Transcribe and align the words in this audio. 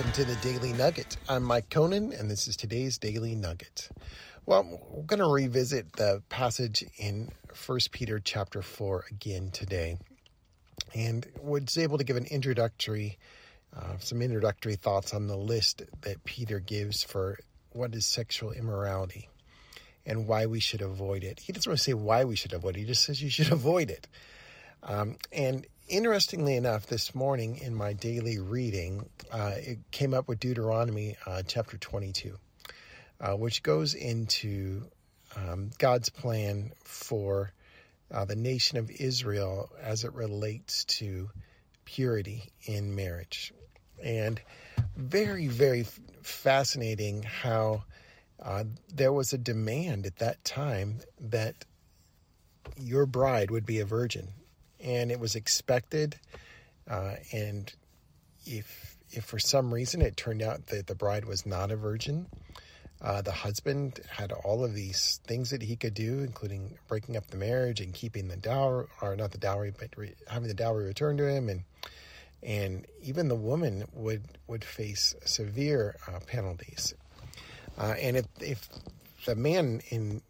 welcome 0.00 0.24
to 0.24 0.24
the 0.24 0.40
Daily 0.40 0.72
Nugget. 0.72 1.18
I'm 1.28 1.42
Mike 1.42 1.68
Conan, 1.68 2.14
and 2.14 2.30
this 2.30 2.48
is 2.48 2.56
today's 2.56 2.96
Daily 2.96 3.34
Nugget. 3.34 3.90
Well, 4.46 4.80
we're 4.88 5.02
going 5.02 5.20
to 5.20 5.26
revisit 5.26 5.92
the 5.92 6.22
passage 6.30 6.82
in 6.96 7.28
1 7.66 7.78
Peter 7.92 8.18
chapter 8.18 8.62
4 8.62 9.04
again 9.10 9.50
today, 9.50 9.98
and 10.94 11.26
was 11.42 11.76
able 11.76 11.98
to 11.98 12.04
give 12.04 12.16
an 12.16 12.24
introductory, 12.24 13.18
uh, 13.76 13.98
some 13.98 14.22
introductory 14.22 14.76
thoughts 14.76 15.12
on 15.12 15.26
the 15.26 15.36
list 15.36 15.82
that 16.00 16.24
Peter 16.24 16.60
gives 16.60 17.04
for 17.04 17.38
what 17.72 17.94
is 17.94 18.06
sexual 18.06 18.52
immorality 18.52 19.28
and 20.06 20.26
why 20.26 20.46
we 20.46 20.60
should 20.60 20.80
avoid 20.80 21.24
it. 21.24 21.40
He 21.40 21.52
doesn't 21.52 21.68
really 21.68 21.76
say 21.76 21.92
why 21.92 22.24
we 22.24 22.36
should 22.36 22.54
avoid 22.54 22.76
it, 22.76 22.80
he 22.80 22.86
just 22.86 23.04
says 23.04 23.22
you 23.22 23.28
should 23.28 23.52
avoid 23.52 23.90
it. 23.90 24.08
Um, 24.82 25.16
and 25.32 25.66
interestingly 25.88 26.56
enough, 26.56 26.86
this 26.86 27.14
morning 27.14 27.58
in 27.58 27.74
my 27.74 27.92
daily 27.92 28.38
reading, 28.38 29.08
uh, 29.30 29.52
it 29.56 29.78
came 29.90 30.14
up 30.14 30.28
with 30.28 30.40
Deuteronomy 30.40 31.16
uh, 31.26 31.42
chapter 31.46 31.76
22, 31.76 32.36
uh, 33.20 33.32
which 33.32 33.62
goes 33.62 33.94
into 33.94 34.84
um, 35.36 35.70
God's 35.78 36.08
plan 36.08 36.72
for 36.84 37.52
uh, 38.10 38.24
the 38.24 38.36
nation 38.36 38.78
of 38.78 38.90
Israel 38.90 39.70
as 39.80 40.04
it 40.04 40.14
relates 40.14 40.84
to 40.84 41.28
purity 41.84 42.44
in 42.64 42.94
marriage. 42.94 43.52
And 44.02 44.40
very, 44.96 45.46
very 45.46 45.84
fascinating 46.22 47.22
how 47.22 47.84
uh, 48.42 48.64
there 48.92 49.12
was 49.12 49.34
a 49.34 49.38
demand 49.38 50.06
at 50.06 50.16
that 50.16 50.42
time 50.42 51.00
that 51.20 51.54
your 52.78 53.04
bride 53.04 53.50
would 53.50 53.66
be 53.66 53.80
a 53.80 53.84
virgin 53.84 54.28
and 54.82 55.10
it 55.10 55.20
was 55.20 55.34
expected. 55.34 56.16
Uh, 56.88 57.14
and 57.32 57.72
if 58.46 58.96
if 59.12 59.24
for 59.24 59.38
some 59.38 59.72
reason 59.74 60.02
it 60.02 60.16
turned 60.16 60.42
out 60.42 60.66
that 60.66 60.86
the 60.86 60.94
bride 60.94 61.24
was 61.24 61.44
not 61.44 61.70
a 61.70 61.76
virgin, 61.76 62.26
uh, 63.02 63.22
the 63.22 63.32
husband 63.32 64.00
had 64.08 64.30
all 64.32 64.64
of 64.64 64.74
these 64.74 65.20
things 65.26 65.50
that 65.50 65.62
he 65.62 65.74
could 65.74 65.94
do, 65.94 66.20
including 66.20 66.78
breaking 66.86 67.16
up 67.16 67.26
the 67.28 67.36
marriage 67.36 67.80
and 67.80 67.94
keeping 67.94 68.28
the 68.28 68.36
dowry, 68.36 68.86
or 69.00 69.16
not 69.16 69.32
the 69.32 69.38
dowry, 69.38 69.72
but 69.76 69.88
re- 69.96 70.14
having 70.28 70.48
the 70.48 70.54
dowry 70.54 70.84
returned 70.84 71.18
to 71.18 71.28
him, 71.28 71.48
and 71.48 71.62
and 72.42 72.86
even 73.02 73.28
the 73.28 73.36
woman 73.36 73.84
would 73.92 74.22
would 74.46 74.64
face 74.64 75.14
severe 75.24 75.96
uh, 76.08 76.20
penalties. 76.26 76.94
Uh, 77.78 77.94
and 78.00 78.16
if 78.16 78.26
if 78.40 78.68
the 79.26 79.34
man 79.34 79.80
in 79.90 80.22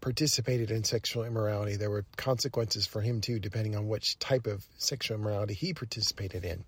participated 0.00 0.70
in 0.70 0.84
sexual 0.84 1.24
immorality, 1.24 1.76
there 1.76 1.90
were 1.90 2.04
consequences 2.16 2.86
for 2.86 3.00
him 3.00 3.20
too, 3.20 3.38
depending 3.38 3.76
on 3.76 3.88
which 3.88 4.18
type 4.18 4.46
of 4.46 4.64
sexual 4.78 5.18
immorality 5.18 5.54
he 5.54 5.74
participated 5.74 6.44
in. 6.44 6.64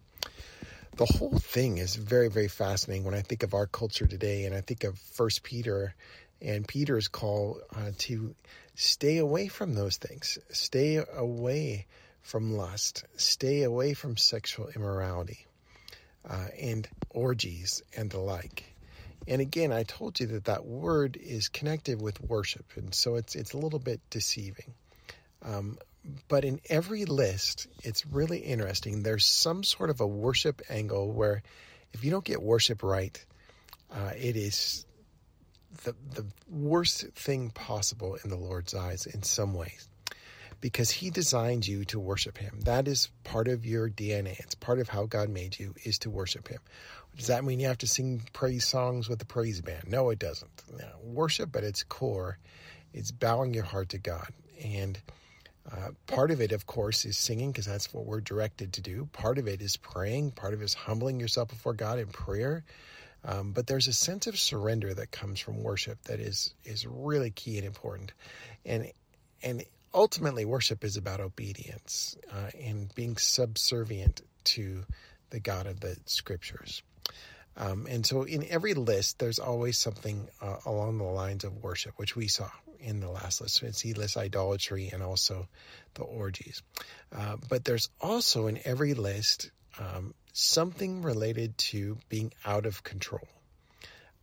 The 0.97 1.07
whole 1.07 1.39
thing 1.39 1.79
is 1.79 1.95
very, 1.95 2.29
very 2.29 2.49
fascinating 2.49 3.05
when 3.05 3.15
I 3.15 3.23
think 3.23 3.43
of 3.43 3.55
our 3.55 3.67
culture 3.67 4.07
today, 4.07 4.47
and 4.47 4.55
I 4.55 4.63
think 4.63 4.85
of 4.85 4.99
First 4.99 5.43
Peter 5.43 5.95
and 6.41 6.67
Peter's 6.67 7.09
call 7.09 7.61
uh, 7.75 7.91
to 7.99 8.35
stay 8.75 9.19
away 9.19 9.49
from 9.49 9.75
those 9.75 9.97
things, 9.97 10.39
stay 10.51 11.05
away 11.15 11.87
from 12.23 12.57
lust, 12.57 13.05
stay 13.17 13.63
away 13.63 13.95
from 13.95 14.17
sexual 14.17 14.69
immorality, 14.75 15.47
uh, 16.29 16.49
and 16.61 16.89
orgies 17.11 17.83
and 17.97 18.11
the 18.11 18.19
like. 18.19 18.68
And 19.29 19.43
again, 19.43 19.73
I 19.73 19.83
told 19.83 20.19
you 20.19 20.27
that 20.29 20.47
that 20.47 20.65
word 20.65 21.19
is 21.21 21.49
connected 21.49 22.01
with 22.01 22.21
worship, 22.23 22.65
and 22.77 22.95
so 22.95 23.17
it's 23.17 23.37
it's 23.37 23.53
a 23.53 23.59
little 23.59 23.79
bit 23.79 24.01
deceiving. 24.09 24.73
Um, 25.43 25.79
but 26.29 26.45
in 26.45 26.61
every 26.71 27.05
list, 27.05 27.67
it's 27.83 28.07
really 28.07 28.39
interesting. 28.39 29.03
There's 29.03 29.27
some 29.27 29.63
sort 29.63 29.91
of 29.91 30.01
a 30.01 30.07
worship 30.07 30.63
angle 30.71 31.13
where, 31.13 31.43
if 31.93 32.05
you 32.05 32.11
don't 32.11 32.25
get 32.25 32.43
worship 32.43 32.83
right, 32.83 33.23
uh, 33.93 34.13
it 34.17 34.37
is 34.37 34.87
the 35.85 35.95
the 36.15 36.25
worst 36.51 37.09
thing 37.09 37.51
possible 37.51 38.17
in 38.25 38.31
the 38.31 38.37
Lord's 38.37 38.75
eyes 38.75 39.05
in 39.05 39.23
some 39.23 39.53
ways, 39.53 39.89
because 40.61 40.91
He 40.91 41.11
designed 41.11 41.67
you 41.67 41.85
to 41.87 41.99
worship 41.99 42.39
Him. 42.39 42.61
That 42.63 42.89
is 42.89 43.11
part 43.25 43.49
of 43.49 43.65
your 43.65 43.89
DNA. 43.89 44.39
It's 44.41 44.55
part 44.55 44.79
of 44.79 44.89
how 44.89 45.07
God 45.07 45.29
made 45.29 45.59
you 45.59 45.75
is 45.85 45.99
to 46.01 46.11
worship 46.11 46.49
Him. 46.49 46.61
Does 47.17 47.29
that 47.29 47.45
mean 47.45 47.61
you 47.61 47.67
have 47.67 47.79
to 47.79 47.87
sing 47.87 48.23
praise 48.33 48.67
songs 48.67 49.09
with 49.09 49.19
the 49.19 49.25
praise 49.25 49.61
band? 49.61 49.85
No, 49.89 50.11
it 50.11 50.19
doesn't. 50.19 50.51
worship 51.03 51.55
at 51.57 51.65
its 51.65 51.83
core 51.83 52.39
is 52.93 53.11
bowing 53.11 53.55
your 53.55 53.65
heart 53.65 53.91
to 53.91 53.99
God. 53.99 54.33
And 54.65 54.99
uh, 55.71 55.91
part 56.07 56.31
of 56.31 56.41
it, 56.41 56.53
of 56.53 56.67
course, 56.67 57.05
is 57.05 57.19
singing 57.19 57.51
because 57.51 57.67
that's 57.67 57.93
what 57.93 58.07
we're 58.07 58.21
directed 58.21 58.73
to 58.75 58.81
do. 58.81 59.09
Part 59.13 59.39
of 59.39 59.47
it 59.47 59.61
is 59.61 59.77
praying. 59.77 60.31
Part 60.33 60.55
of 60.55 60.63
it 60.63 60.65
is 60.65 60.75
humbling 60.75 61.21
yourself 61.21 61.49
before 61.49 61.75
God 61.75 61.99
in 61.99 62.07
prayer. 62.07 62.65
Um, 63.25 63.53
but 63.53 63.67
there's 63.67 63.89
a 63.89 63.93
sense 63.93 64.27
of 64.27 64.39
surrender 64.39 64.95
that 64.95 65.11
comes 65.11 65.41
from 65.41 65.63
worship 65.63 66.01
that 66.05 66.21
is 66.21 66.55
is 66.65 66.87
really 66.87 67.31
key 67.31 67.59
and 67.59 67.67
important. 67.67 68.13
And 68.65 68.93
and 69.43 69.65
ultimately, 69.95 70.45
worship 70.45 70.85
is 70.85 70.97
about 70.97 71.21
obedience 71.21 72.17
uh, 72.33 72.51
and 72.61 72.95
being 72.95 73.17
subservient 73.17 74.23
to 74.45 74.85
the 75.31 75.41
God 75.41 75.67
of 75.67 75.81
the 75.81 75.97
Scriptures. 76.07 76.83
Um, 77.57 77.87
and 77.91 78.07
so 78.07 78.23
in 78.23 78.47
every 78.49 78.75
list, 78.75 79.19
there's 79.19 79.41
always 79.41 79.77
something 79.79 80.29
uh, 80.41 80.57
along 80.65 80.99
the 80.99 81.05
lines 81.05 81.45
of 81.45 81.63
worship, 81.63 81.95
which 81.97 82.15
we 82.15 82.29
saw 82.29 82.49
in 82.81 83.01
the 83.01 83.11
last 83.11 83.41
list. 83.41 83.63
It's 83.63 83.81
he 83.81 83.95
lists 83.95 84.17
idolatry 84.17 84.91
and 84.93 85.03
also 85.03 85.49
the 85.95 86.03
orgies. 86.03 86.63
Uh, 87.15 87.37
but 87.49 87.65
there's 87.65 87.89
also 88.01 88.47
in 88.47 88.61
every 88.65 88.95
list 88.95 89.51
um, 89.79 90.15
something 90.33 91.03
related 91.03 91.59
to 91.59 91.99
being 92.09 92.33
out 92.45 92.67
of 92.67 92.85
control. 92.85 93.27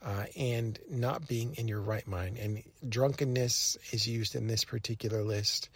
Uh, 0.06 0.26
and 0.38 0.78
not 0.88 1.28
being 1.28 1.56
in 1.56 1.68
your 1.68 1.82
right 1.82 2.08
mind. 2.08 2.38
And 2.38 2.62
drunkenness 2.88 3.76
is 3.92 4.08
used 4.08 4.36
in 4.36 4.46
this 4.46 4.64
particular 4.64 5.24
list. 5.24 5.70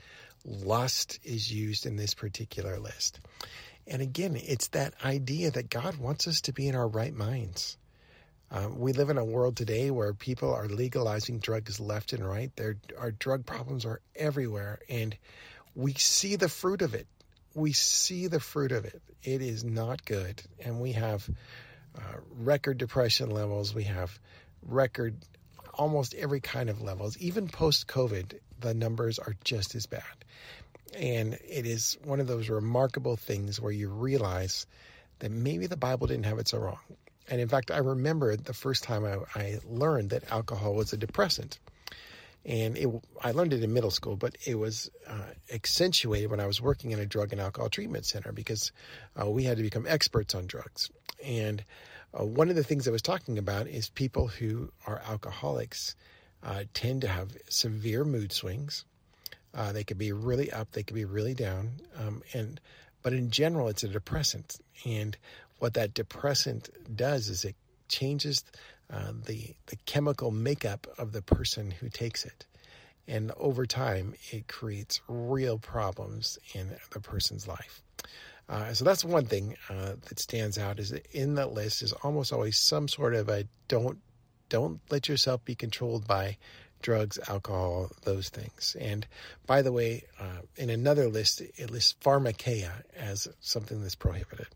Lust 0.45 1.17
is 1.23 1.51
used 1.51 1.88
in 1.88 1.95
this 1.95 2.13
particular 2.13 2.78
list. 2.78 3.19
And 3.88 4.03
again, 4.03 4.35
it's 4.39 4.68
that 4.68 4.94
idea 5.03 5.50
that 5.50 5.72
God 5.72 5.97
wants 5.97 6.28
us 6.28 6.41
to 6.41 6.53
be 6.53 6.68
in 6.68 6.75
our 6.75 6.88
right 6.88 7.13
minds. 7.13 7.75
Uh, 8.51 8.68
we 8.72 8.94
live 8.94 9.09
in 9.09 9.18
a 9.18 9.25
world 9.25 9.56
today 9.56 9.89
where 9.89 10.13
people 10.13 10.53
are 10.53 10.68
legalizing 10.68 11.39
drugs 11.39 11.79
left 11.79 12.13
and 12.13 12.28
right. 12.28 12.51
There, 12.56 12.78
our 13.00 13.12
drug 13.12 13.47
problems 13.47 13.85
are 13.85 14.00
everywhere, 14.16 14.79
and 14.89 15.18
we 15.75 15.94
see 15.94 16.35
the 16.35 16.50
fruit 16.50 16.84
of 16.84 16.94
it. 16.94 17.07
We 17.56 17.73
see 17.73 18.28
the 18.28 18.39
fruit 18.39 18.72
of 18.72 18.85
it. 18.85 19.01
It 19.23 19.41
is 19.41 19.63
not 19.63 20.06
good, 20.06 20.41
and 20.63 20.79
we 20.79 20.94
have 20.94 21.28
uh, 21.97 22.01
record 22.38 22.77
depression 22.77 23.31
levels. 23.31 23.73
We 23.73 23.83
have 23.83 24.19
record 24.66 25.16
almost 25.73 26.13
every 26.16 26.41
kind 26.41 26.69
of 26.69 26.81
levels. 26.81 27.17
Even 27.17 27.47
post 27.47 27.88
COVID, 27.88 28.39
the 28.59 28.73
numbers 28.73 29.19
are 29.19 29.35
just 29.44 29.75
as 29.75 29.85
bad. 29.85 30.03
And 30.97 31.33
it 31.47 31.66
is 31.66 31.97
one 32.03 32.19
of 32.19 32.27
those 32.27 32.50
remarkable 32.50 33.16
things 33.16 33.61
where 33.61 33.72
you 33.72 33.89
realize 33.89 34.66
that 35.19 35.31
maybe 35.31 35.67
the 35.67 35.77
Bible 35.77 36.07
didn't 36.07 36.25
have 36.25 36.39
it 36.39 36.47
so 36.47 36.57
wrong. 36.57 36.79
And 37.29 37.39
in 37.39 37.47
fact, 37.47 37.72
I 37.72 37.77
remember 37.77 38.35
the 38.35 38.53
first 38.53 38.83
time 38.83 39.06
I, 39.06 39.17
I 39.39 39.59
learned 39.67 40.09
that 40.09 40.31
alcohol 40.31 40.73
was 40.73 40.94
a 40.94 40.97
depressant. 40.97 41.59
And 42.45 42.77
it, 42.77 42.89
I 43.21 43.31
learned 43.31 43.53
it 43.53 43.63
in 43.63 43.73
middle 43.73 43.91
school, 43.91 44.16
but 44.16 44.35
it 44.45 44.56
was 44.56 44.89
uh, 45.07 45.33
accentuated 45.53 46.31
when 46.31 46.39
I 46.39 46.47
was 46.47 46.61
working 46.61 46.91
in 46.91 47.00
a 47.00 47.06
drug 47.06 47.31
and 47.31 47.41
alcohol 47.41 47.69
treatment 47.69 48.06
center 48.06 48.31
because 48.31 48.71
uh, 49.21 49.29
we 49.29 49.44
had 49.44 49.57
to 49.57 49.63
become 49.63 49.85
experts 49.88 50.33
on 50.33 50.47
drugs. 50.47 50.89
And 51.24 51.63
uh, 52.18 52.25
one 52.25 52.50
of 52.50 52.56
the 52.56 52.63
things 52.63 52.88
I 52.88 52.91
was 52.91 53.02
talking 53.02 53.38
about 53.38 53.68
is 53.68 53.90
people 53.90 54.28
who 54.28 54.72
are 54.88 55.02
alcoholics 55.07 55.96
uh, 56.44 56.63
tend 56.74 57.01
to 57.01 57.07
have 57.07 57.38
severe 57.50 58.04
mood 58.04 58.31
swings. 58.31 58.86
Uh, 59.54 59.71
they 59.71 59.83
could 59.83 59.98
be 59.98 60.12
really 60.12 60.51
up, 60.51 60.71
they 60.71 60.83
could 60.83 60.95
be 60.95 61.06
really 61.06 61.33
down, 61.33 61.71
um, 61.98 62.21
and 62.33 62.60
but 63.01 63.13
in 63.13 63.31
general, 63.31 63.69
it's 63.69 63.83
a 63.83 63.88
depressant. 63.88 64.60
And 64.86 65.18
what 65.60 65.74
that 65.74 65.94
depressant 65.94 66.69
does 66.95 67.30
is 67.30 67.45
it 67.45 67.56
changes 67.88 68.44
uh, 68.92 69.12
the 69.25 69.56
the 69.68 69.75
chemical 69.86 70.31
makeup 70.31 70.88
of 70.98 71.12
the 71.12 71.21
person 71.21 71.71
who 71.71 71.89
takes 71.89 72.25
it, 72.25 72.45
and 73.07 73.31
over 73.38 73.66
time, 73.66 74.13
it 74.31 74.48
creates 74.48 75.01
real 75.07 75.57
problems 75.57 76.38
in 76.54 76.75
the 76.92 77.00
person's 77.00 77.48
life. 77.48 77.81
Uh, 78.50 78.74
so 78.74 78.84
that's 78.84 79.06
one 79.06 79.25
thing 79.25 79.56
uh, 79.69 79.94
that 80.07 80.19
stands 80.19 80.57
out 80.57 80.80
is 80.80 80.90
that 80.90 81.06
in 81.12 81.36
that 81.36 81.54
list 81.54 81.84
is 81.84 81.94
almost 81.94 82.34
always 82.34 82.57
some 82.57 82.88
sort 82.88 83.13
of 83.13 83.30
a 83.30 83.46
don't 83.68 84.00
don't 84.50 84.81
let 84.90 85.07
yourself 85.07 85.46
be 85.46 85.54
controlled 85.54 86.07
by 86.07 86.36
drugs, 86.81 87.19
alcohol, 87.28 87.92
those 88.04 88.30
things. 88.30 88.75
And 88.80 89.06
by 89.46 89.62
the 89.62 89.72
way, 89.72 90.06
uh, 90.19 90.42
in 90.57 90.69
another 90.69 91.07
list, 91.07 91.42
it 91.42 91.69
lists 91.69 91.96
pharmakeia 92.01 92.72
as 92.98 93.28
something 93.42 93.81
that's 93.81 93.96
prohibited. 93.96 94.48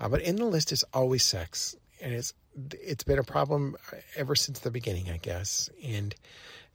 Uh, 0.00 0.08
but 0.08 0.22
in 0.22 0.36
the 0.36 0.44
list 0.44 0.72
is 0.72 0.84
always 0.94 1.24
sex, 1.24 1.76
and 2.00 2.14
it's 2.14 2.32
it's 2.72 3.04
been 3.04 3.18
a 3.18 3.24
problem 3.24 3.76
ever 4.16 4.34
since 4.34 4.60
the 4.60 4.70
beginning, 4.70 5.10
I 5.10 5.16
guess. 5.18 5.68
And 5.84 6.14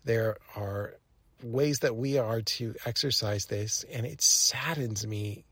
there 0.05 0.37
are 0.55 0.95
ways 1.41 1.79
that 1.79 1.95
we 1.95 2.17
are 2.17 2.41
to 2.41 2.75
exercise 2.85 3.45
this, 3.45 3.85
and 3.91 4.05
it 4.05 4.21
saddens 4.21 5.07
me. 5.07 5.45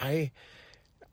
I 0.00 0.30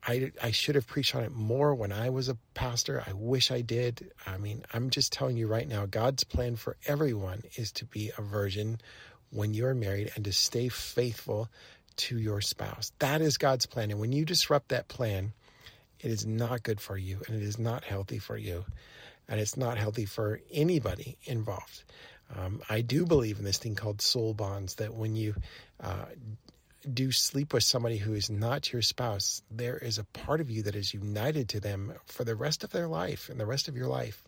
I, 0.04 0.32
I 0.42 0.52
should 0.52 0.76
have 0.76 0.88
preached 0.88 1.16
on 1.16 1.24
it 1.24 1.32
more 1.32 1.76
when 1.76 1.92
I 1.92 2.10
was 2.10 2.28
a 2.28 2.38
pastor. 2.54 3.04
I 3.06 3.14
wish 3.14 3.52
I 3.52 3.62
did. 3.62 4.12
I 4.26 4.38
mean, 4.38 4.64
I'm 4.74 4.90
just 4.90 5.14
telling 5.14 5.38
you 5.38 5.48
right 5.48 5.68
now, 5.68 5.86
God's 5.86 6.24
plan 6.24 6.56
for 6.56 6.76
everyone 6.88 7.44
is 7.56 7.72
to 7.74 7.86
be 7.86 8.12
a 8.18 8.22
virgin 8.22 8.80
when 9.30 9.54
you're 9.54 9.76
married 9.76 10.12
and 10.16 10.26
to 10.26 10.34
stay 10.34 10.70
faithful 10.70 11.50
to 11.98 12.18
your 12.18 12.42
spouse. 12.42 12.92
That 13.00 13.22
is 13.22 13.38
God's 13.38 13.68
plan. 13.68 13.92
And 13.92 14.00
when 14.00 14.12
you 14.12 14.26
disrupt 14.26 14.70
that 14.70 14.88
plan, 14.88 15.34
it 16.00 16.10
is 16.10 16.26
not 16.26 16.64
good 16.64 16.82
for 16.82 16.98
you 16.98 17.22
and 17.28 17.36
it 17.36 17.44
is 17.44 17.60
not 17.60 17.84
healthy 17.84 18.18
for 18.18 18.38
you. 18.38 18.66
And 19.30 19.40
it's 19.40 19.56
not 19.56 19.78
healthy 19.78 20.06
for 20.06 20.42
anybody 20.52 21.18
involved. 21.26 21.84
Um, 22.36 22.62
I 22.70 22.82
do 22.82 23.06
believe 23.06 23.38
in 23.38 23.46
this 23.46 23.60
thing 23.60 23.76
called 23.76 24.02
soul 24.02 24.34
bonds 24.34 24.76
that 24.76 24.94
when 24.94 25.16
you 25.16 25.36
uh, 25.80 26.06
do 26.82 27.12
sleep 27.12 27.54
with 27.54 27.64
somebody 27.64 27.98
who 27.98 28.14
is 28.14 28.30
not 28.30 28.72
your 28.72 28.82
spouse, 28.82 29.42
there 29.52 29.78
is 29.78 29.98
a 29.98 30.04
part 30.04 30.42
of 30.42 30.50
you 30.50 30.64
that 30.64 30.76
is 30.76 30.94
united 30.94 31.50
to 31.50 31.60
them 31.60 31.94
for 32.06 32.24
the 32.24 32.36
rest 32.36 32.64
of 32.64 32.72
their 32.72 32.88
life 32.88 33.30
and 33.30 33.40
the 33.40 33.46
rest 33.46 33.68
of 33.68 33.76
your 33.76 33.88
life. 33.88 34.28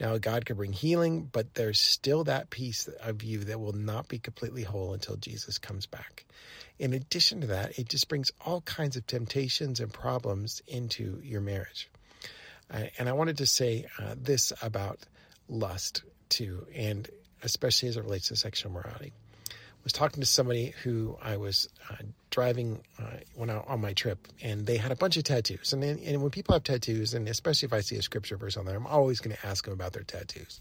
Now, 0.00 0.18
God 0.18 0.44
could 0.44 0.56
bring 0.56 0.72
healing, 0.72 1.28
but 1.30 1.54
there's 1.54 1.78
still 1.78 2.24
that 2.24 2.50
piece 2.50 2.88
of 2.88 3.22
you 3.22 3.44
that 3.44 3.60
will 3.60 3.74
not 3.74 4.08
be 4.08 4.18
completely 4.18 4.64
whole 4.64 4.92
until 4.92 5.16
Jesus 5.16 5.58
comes 5.58 5.86
back. 5.86 6.24
In 6.78 6.92
addition 6.92 7.42
to 7.42 7.46
that, 7.48 7.78
it 7.78 7.88
just 7.88 8.08
brings 8.08 8.32
all 8.44 8.60
kinds 8.62 8.96
of 8.96 9.06
temptations 9.06 9.78
and 9.78 9.92
problems 9.92 10.62
into 10.66 11.20
your 11.22 11.40
marriage. 11.40 11.88
Uh, 12.72 12.84
and 12.98 13.08
I 13.08 13.12
wanted 13.12 13.38
to 13.38 13.46
say 13.46 13.86
uh, 14.00 14.16
this 14.20 14.52
about 14.62 14.98
lust 15.48 16.02
too, 16.28 16.66
and 16.74 17.08
especially 17.42 17.88
as 17.88 17.96
it 17.96 18.02
relates 18.02 18.28
to 18.28 18.36
sexual 18.36 18.72
morality 18.72 19.12
was 19.84 19.92
talking 19.92 20.20
to 20.20 20.26
somebody 20.26 20.74
who 20.82 21.16
I 21.22 21.36
was 21.36 21.68
uh, 21.90 21.96
driving 22.30 22.80
uh, 22.98 23.18
when 23.34 23.50
I, 23.50 23.58
on 23.58 23.80
my 23.80 23.92
trip, 23.92 24.26
and 24.42 24.66
they 24.66 24.76
had 24.76 24.90
a 24.90 24.96
bunch 24.96 25.16
of 25.16 25.24
tattoos. 25.24 25.72
And, 25.72 25.82
then, 25.82 26.00
and 26.04 26.22
when 26.22 26.30
people 26.30 26.54
have 26.54 26.64
tattoos, 26.64 27.14
and 27.14 27.28
especially 27.28 27.66
if 27.66 27.72
I 27.72 27.80
see 27.80 27.96
a 27.96 28.02
scripture 28.02 28.36
verse 28.36 28.56
on 28.56 28.64
there, 28.64 28.76
I'm 28.76 28.86
always 28.86 29.20
going 29.20 29.36
to 29.36 29.46
ask 29.46 29.64
them 29.64 29.74
about 29.74 29.92
their 29.92 30.02
tattoos 30.02 30.60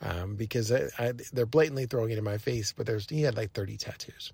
um, 0.00 0.34
because 0.36 0.72
I, 0.72 0.88
I, 0.98 1.12
they're 1.32 1.46
blatantly 1.46 1.86
throwing 1.86 2.10
it 2.10 2.18
in 2.18 2.24
my 2.24 2.38
face. 2.38 2.72
But 2.72 2.86
there's 2.86 3.08
he 3.08 3.22
had 3.22 3.36
like 3.36 3.52
30 3.52 3.76
tattoos. 3.76 4.32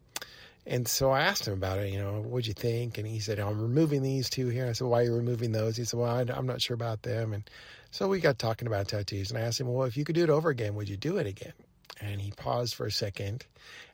And 0.64 0.86
so 0.86 1.10
I 1.10 1.22
asked 1.22 1.48
him 1.48 1.54
about 1.54 1.80
it, 1.80 1.92
you 1.92 1.98
know, 1.98 2.22
what'd 2.22 2.46
you 2.46 2.54
think? 2.54 2.96
And 2.96 3.06
he 3.06 3.18
said, 3.18 3.40
I'm 3.40 3.60
removing 3.60 4.02
these 4.02 4.30
two 4.30 4.48
here. 4.48 4.68
I 4.68 4.72
said, 4.72 4.86
why 4.86 5.00
are 5.00 5.04
you 5.06 5.14
removing 5.14 5.50
those? 5.50 5.76
He 5.76 5.84
said, 5.84 5.98
well, 5.98 6.14
I, 6.14 6.20
I'm 6.32 6.46
not 6.46 6.62
sure 6.62 6.74
about 6.74 7.02
them. 7.02 7.32
And 7.32 7.50
so 7.90 8.06
we 8.06 8.20
got 8.20 8.38
talking 8.38 8.68
about 8.68 8.86
tattoos. 8.86 9.30
And 9.30 9.38
I 9.38 9.42
asked 9.42 9.60
him, 9.60 9.72
well, 9.72 9.86
if 9.86 9.96
you 9.96 10.04
could 10.04 10.14
do 10.14 10.22
it 10.22 10.30
over 10.30 10.50
again, 10.50 10.76
would 10.76 10.88
you 10.88 10.96
do 10.96 11.16
it 11.16 11.26
again? 11.26 11.52
And 12.02 12.20
he 12.20 12.32
paused 12.32 12.74
for 12.74 12.86
a 12.86 12.90
second. 12.90 13.46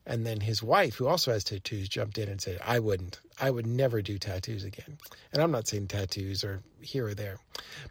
And 0.07 0.27
then 0.27 0.41
his 0.41 0.63
wife, 0.63 0.95
who 0.95 1.07
also 1.07 1.31
has 1.33 1.45
tattoos, 1.45 1.89
jumped 1.89 2.17
in 2.17 2.29
and 2.29 2.41
said, 2.41 2.59
I 2.65 2.79
wouldn't. 2.79 3.21
I 3.39 3.51
would 3.51 3.67
never 3.67 4.01
do 4.01 4.19
tattoos 4.19 4.65
again. 4.65 4.97
And 5.33 5.43
I'm 5.43 5.51
not 5.51 5.69
saying 5.69 5.89
tattoos 5.89 6.43
are 6.43 6.63
here 6.81 7.09
or 7.09 7.15
there. 7.15 7.39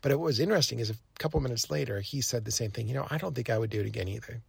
But 0.02 0.12
what 0.12 0.20
was 0.22 0.40
interesting 0.40 0.80
is 0.80 0.90
a 0.90 0.96
couple 1.20 1.40
minutes 1.40 1.70
later, 1.70 2.02
he 2.02 2.22
said 2.22 2.44
the 2.44 2.52
same 2.52 2.72
thing. 2.72 2.88
You 2.88 2.96
know, 2.96 3.08
I 3.10 3.20
don't 3.20 3.36
think 3.36 3.52
I 3.52 3.60
would 3.60 3.70
do 3.70 3.80
it 3.80 3.86
again 3.86 4.08
either. 4.08 4.42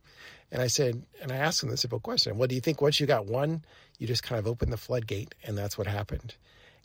And 0.51 0.63
I 0.63 0.69
said, 0.69 1.03
and 1.21 1.31
I 1.31 1.37
asked 1.37 1.63
him 1.63 1.69
the 1.69 1.77
simple 1.77 2.01
question 2.01 2.39
Well, 2.39 2.49
do 2.49 2.55
you 2.55 2.63
think 2.63 2.81
once 2.81 2.99
you 2.99 3.07
got 3.07 3.27
one, 3.27 3.63
you 3.99 4.07
just 4.07 4.23
kind 4.23 4.39
of 4.39 4.47
opened 4.47 4.73
the 4.73 4.79
floodgate 4.79 5.35
and 5.45 5.59
that's 5.59 5.77
what 5.77 5.87
happened? 5.87 6.35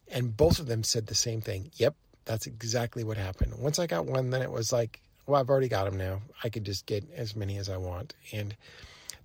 And 0.10 0.36
both 0.36 0.60
of 0.60 0.68
them 0.68 0.84
said 0.84 1.08
the 1.08 1.16
same 1.16 1.40
thing. 1.40 1.72
Yep, 1.76 1.96
that's 2.26 2.46
exactly 2.46 3.06
what 3.06 3.18
happened. 3.18 3.54
Once 3.58 3.80
I 3.80 3.88
got 3.88 4.06
one, 4.06 4.32
then 4.32 4.42
it 4.42 4.52
was 4.52 4.74
like, 4.74 5.02
well, 5.26 5.40
I've 5.40 5.50
already 5.50 5.70
got 5.70 5.86
them 5.86 5.98
now. 5.98 6.22
I 6.44 6.50
could 6.50 6.66
just 6.66 6.86
get 6.86 7.06
as 7.16 7.36
many 7.36 7.58
as 7.58 7.70
I 7.70 7.78
want. 7.78 8.14
And 8.32 8.56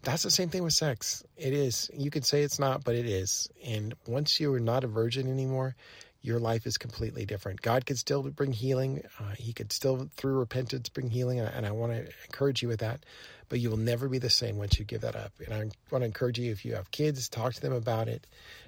that's 0.03 0.23
the 0.23 0.31
same 0.31 0.49
thing 0.49 0.63
with 0.63 0.75
sex. 0.75 1.25
It 1.37 1.53
is. 1.53 1.91
You 1.93 2.11
could 2.11 2.25
say 2.25 2.43
it's 2.43 2.59
not, 2.59 2.85
but 2.85 2.95
it 2.95 3.07
is. 3.07 3.49
And 3.65 3.95
once 4.07 4.39
you 4.39 4.53
are 4.55 4.61
not 4.61 4.85
a 4.85 4.89
virgin 4.89 5.29
anymore, 5.29 5.75
your 6.21 6.39
life 6.39 6.67
is 6.67 6.79
completely 6.79 7.25
different. 7.25 7.63
God 7.63 7.87
could 7.87 7.99
still 7.99 8.23
bring 8.23 8.53
healing. 8.53 9.03
Uh, 9.19 9.35
he 9.37 9.53
could 9.53 9.73
still, 9.73 10.09
through 10.17 10.39
repentance, 10.39 10.89
bring 10.89 11.11
healing. 11.11 11.41
And 11.41 11.49
I, 11.49 11.53
and 11.53 11.67
I 11.67 11.71
want 11.73 11.93
to 11.93 12.13
encourage 12.27 12.63
you 12.63 12.69
with 12.69 12.81
that. 12.81 13.05
But 13.49 13.61
you 13.61 13.71
will 13.71 13.77
never 13.77 14.09
be 14.09 14.19
the 14.19 14.31
same 14.31 14.59
once 14.59 14.79
you 14.79 14.85
give 14.85 15.01
that 15.01 15.17
up. 15.17 15.33
And 15.45 15.55
I 15.55 15.59
want 15.91 16.03
to 16.03 16.07
encourage 16.07 16.39
you, 16.39 16.53
if 16.53 16.65
you 16.65 16.75
have 16.75 16.91
kids, 16.91 17.29
talk 17.29 17.55
to 17.55 17.61
them 17.61 17.73
about 17.73 18.09
it 18.09 18.27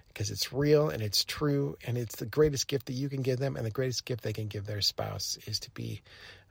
because 0.09 0.31
it's 0.31 0.53
real 0.53 0.88
and 0.88 1.03
it's 1.03 1.25
true. 1.25 1.77
And 1.87 1.99
it's 1.99 2.17
the 2.17 2.27
greatest 2.27 2.67
gift 2.67 2.87
that 2.87 2.94
you 2.94 3.09
can 3.09 3.23
give 3.23 3.38
them. 3.38 3.56
And 3.56 3.67
the 3.67 3.71
greatest 3.71 4.05
gift 4.05 4.23
they 4.23 4.32
can 4.32 4.49
give 4.49 4.67
their 4.67 4.81
spouse 4.81 5.38
is 5.47 5.61
to 5.61 5.71
be 5.73 6.03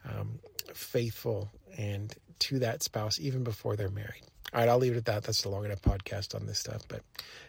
um, 0.09 0.39
faithful 0.73 1.49
and 1.77 2.13
to 2.39 2.59
that 2.59 2.83
spouse 2.83 3.19
even 3.19 3.43
before 3.43 3.75
they're 3.75 3.89
married. 3.89 4.23
All 4.53 4.59
right, 4.59 4.69
I'll 4.69 4.77
leave 4.77 4.93
it 4.93 4.97
at 4.97 5.05
that. 5.05 5.23
That's 5.23 5.43
a 5.43 5.49
long 5.49 5.65
enough 5.65 5.81
podcast 5.81 6.33
on 6.35 6.45
this 6.45 6.59
stuff, 6.59 6.81
but 6.87 7.01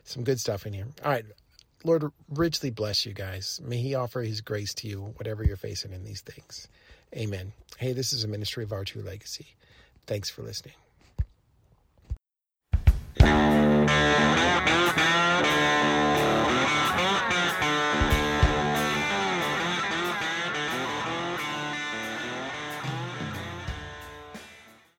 some 0.04 0.24
good 0.24 0.38
stuff 0.38 0.66
in 0.66 0.72
here. 0.72 0.86
All 1.04 1.10
right. 1.10 1.24
Lord 1.82 2.04
richly 2.28 2.68
bless 2.70 3.06
you 3.06 3.14
guys. 3.14 3.58
May 3.64 3.78
He 3.78 3.94
offer 3.94 4.20
His 4.20 4.42
grace 4.42 4.74
to 4.74 4.88
you, 4.88 5.14
whatever 5.16 5.42
you're 5.42 5.56
facing 5.56 5.92
in 5.92 6.04
these 6.04 6.20
things. 6.20 6.68
Amen. 7.16 7.52
Hey, 7.78 7.92
this 7.94 8.12
is 8.12 8.22
a 8.24 8.28
ministry 8.28 8.64
of 8.64 8.72
our 8.72 8.84
true 8.84 9.02
legacy. 9.02 9.46
Thanks 10.06 10.28
for 10.28 10.42
listening. 10.42 10.74